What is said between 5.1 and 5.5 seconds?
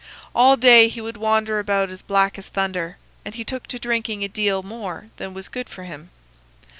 than was